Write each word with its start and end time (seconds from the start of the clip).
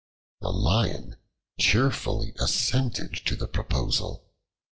The 0.39 0.49
Lion 0.51 1.17
cheerfully 1.59 2.33
assented 2.39 3.13
to 3.27 3.35
the 3.35 3.47
proposal. 3.47 4.25